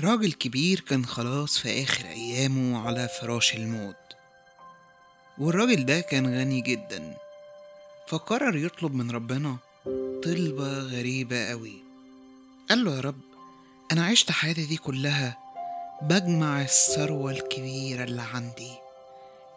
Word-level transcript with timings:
راجل 0.00 0.32
كبير 0.32 0.80
كان 0.80 1.06
خلاص 1.06 1.58
في 1.58 1.82
آخر 1.82 2.04
أيامه 2.06 2.86
على 2.86 3.08
فراش 3.20 3.54
الموت. 3.54 3.96
والراجل 5.38 5.86
ده 5.86 6.00
كان 6.00 6.38
غني 6.38 6.60
جدا. 6.60 7.16
فقرر 8.08 8.56
يطلب 8.56 8.94
من 8.94 9.10
ربنا 9.10 9.56
طلبة 10.24 10.78
غريبة 10.78 11.52
أوي 11.52 11.72
قال 12.70 12.84
له 12.84 12.96
يا 12.96 13.00
رب 13.00 13.20
أنا 13.92 14.06
عشت 14.06 14.30
حياتي 14.30 14.66
دي 14.66 14.76
كلها 14.76 15.38
بجمع 16.02 16.62
الثروة 16.62 17.30
الكبيرة 17.30 18.04
اللي 18.04 18.22
عندي. 18.22 18.72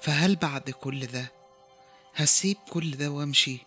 فهل 0.00 0.36
بعد 0.36 0.70
كل 0.70 1.06
ده 1.06 1.32
هسيب 2.14 2.56
كل 2.70 2.90
ده 2.90 3.08
وأمشي؟ 3.10 3.58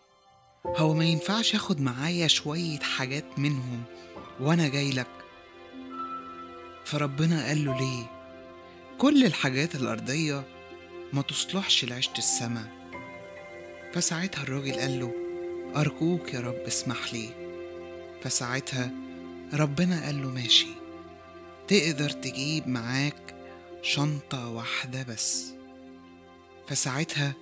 هو 0.66 0.94
ما 0.94 1.06
ينفعش 1.06 1.56
أخد 1.56 1.82
معايا 1.82 2.28
شوية 2.28 2.80
حاجات 2.80 3.40
منهم 3.40 3.84
وأنا 4.40 4.68
جاي 4.68 4.92
لك 4.92 5.08
فربنا 6.92 7.48
قال 7.48 7.66
له 7.66 7.80
ليه؟ 7.80 8.06
كل 8.98 9.26
الحاجات 9.26 9.76
الأرضية 9.76 10.44
ما 11.14 11.22
تصلحش 11.22 11.86
لعيشة 11.86 12.18
السما. 12.18 12.68
فساعتها 13.94 14.44
الراجل 14.44 14.74
قال 14.74 15.00
له 15.00 15.14
أرجوك 15.76 16.34
يا 16.34 16.40
رب 16.40 16.56
اسمح 16.56 17.14
لي. 17.14 17.30
فساعتها 18.24 18.92
ربنا 19.54 20.06
قال 20.06 20.22
له 20.22 20.30
ماشي. 20.30 20.68
تقدر 21.68 22.10
تجيب 22.10 22.68
معاك 22.68 23.36
شنطة 23.82 24.50
واحدة 24.50 25.04
بس. 25.04 25.54
فساعتها 26.68 27.34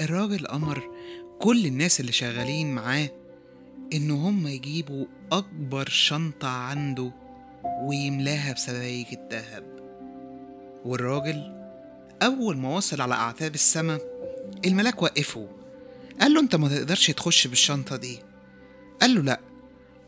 الراجل 0.00 0.46
أمر 0.46 0.90
كل 1.38 1.66
الناس 1.66 2.00
اللي 2.00 2.12
شغالين 2.12 2.74
معاه 2.74 3.10
إن 3.92 4.10
هم 4.10 4.46
يجيبوا 4.46 5.06
أكبر 5.32 5.88
شنطة 5.88 6.48
عنده 6.48 7.19
ويملاها 7.64 8.52
بسبايك 8.52 9.12
الذهب. 9.12 9.64
والراجل 10.84 11.60
أول 12.22 12.56
ما 12.56 12.76
وصل 12.76 13.00
على 13.00 13.14
أعتاب 13.14 13.54
السما 13.54 13.98
الملاك 14.66 15.02
وقفه. 15.02 15.48
قال 16.20 16.34
له 16.34 16.40
أنت 16.40 16.56
ما 16.56 16.68
تقدرش 16.68 17.10
تخش 17.10 17.46
بالشنطة 17.46 17.96
دي. 17.96 18.18
قال 19.00 19.14
له 19.14 19.22
لأ 19.22 19.40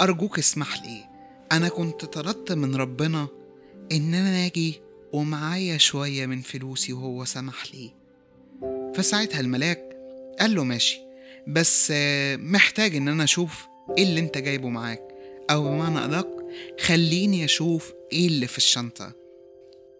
أرجوك 0.00 0.38
اسمح 0.38 0.82
لي. 0.82 1.04
أنا 1.52 1.68
كنت 1.68 2.04
طلبت 2.04 2.52
من 2.52 2.76
ربنا 2.76 3.28
إن 3.92 4.14
أنا 4.14 4.46
أجي 4.46 4.80
ومعايا 5.12 5.78
شوية 5.78 6.26
من 6.26 6.40
فلوسي 6.40 6.92
وهو 6.92 7.24
سمح 7.24 7.64
لي. 7.74 7.90
فساعتها 8.94 9.40
الملاك 9.40 9.96
قال 10.40 10.54
له 10.54 10.64
ماشي 10.64 11.00
بس 11.48 11.92
محتاج 12.36 12.96
إن 12.96 13.08
أنا 13.08 13.24
أشوف 13.24 13.66
إيه 13.98 14.04
اللي 14.04 14.20
أنت 14.20 14.38
جايبه 14.38 14.68
معاك 14.68 15.02
أو 15.50 15.64
بمعنى 15.64 16.04
أدق 16.04 16.41
خليني 16.80 17.44
أشوف 17.44 17.92
إيه 18.12 18.26
اللي 18.26 18.46
في 18.46 18.58
الشنطة. 18.58 19.12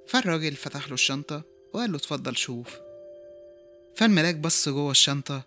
فالراجل 0.06 0.53
فتح 0.53 0.89
له 0.89 0.94
الشنطة 0.94 1.44
وقال 1.75 1.91
له 1.92 1.97
اتفضل 1.97 2.36
شوف. 2.36 2.78
فالملاك 3.97 4.34
بص 4.34 4.69
جوه 4.69 4.91
الشنطة 4.91 5.47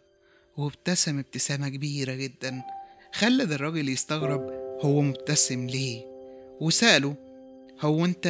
وابتسم 0.58 1.20
ابتسامة 1.20 1.70
كبيرة 1.70 2.14
جدا. 2.14 2.64
خلت 3.14 3.52
الراجل 3.52 3.90
يستغرب 3.90 4.50
هو 4.82 5.02
مبتسم 5.02 5.68
ليه؟ 5.68 6.06
وسأله 6.62 7.16
هو 7.82 8.06
أنت 8.06 8.28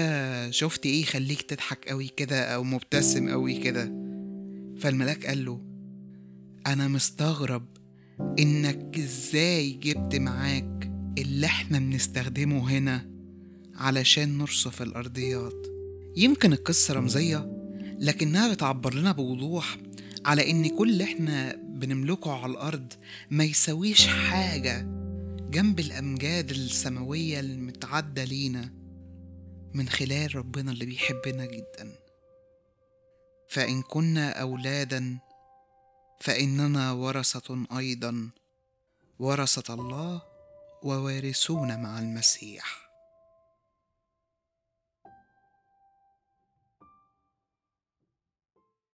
شفت 0.50 0.86
إيه 0.86 1.02
يخليك 1.02 1.42
تضحك 1.42 1.90
قوي 1.90 2.08
كده 2.08 2.44
أو 2.56 2.64
مبتسم 2.64 3.30
قوي 3.30 3.58
كده؟ 3.58 3.84
فالملاك 4.80 5.26
قال 5.26 5.46
له 5.46 5.62
أنا 6.68 6.88
مستغرب 6.88 7.66
إنك 8.40 8.98
إزاي 8.98 9.72
جبت 9.72 10.16
معاك 10.16 10.75
اللي 11.18 11.46
إحنا 11.46 11.80
بنستخدمه 11.80 12.72
هنا 12.72 13.10
علشان 13.76 14.38
نرصف 14.38 14.82
الأرضيات. 14.82 15.68
يمكن 16.18 16.54
القصة 16.54 16.94
رمزية 16.94 17.52
لكنها 18.00 18.54
بتعبر 18.54 18.94
لنا 18.94 19.12
بوضوح 19.12 19.78
على 20.26 20.52
إن 20.52 20.70
كل 20.78 20.90
اللي 20.90 21.04
إحنا 21.04 21.56
بنملكه 21.56 22.32
على 22.32 22.52
الأرض 22.52 22.94
ما 23.32 23.44
يسويش 23.44 24.08
حاجة 24.08 24.82
جنب 25.50 25.80
الأمجاد 25.80 26.50
السماوية 26.52 27.40
المتعدة 27.40 28.24
لينا 28.24 28.74
من 29.74 29.90
خلال 29.90 30.36
ربنا 30.36 30.72
اللي 30.72 30.86
بيحبنا 30.86 31.46
جدا. 31.46 31.92
فإن 33.50 33.82
كنا 33.82 34.30
أولادا 34.42 35.18
فإننا 36.22 36.92
ورثة 36.92 37.66
أيضا. 37.78 38.30
ورثة 39.20 39.74
الله 39.74 40.22
ووارثون 40.86 41.80
مع 41.80 42.00
المسيح. 42.00 42.85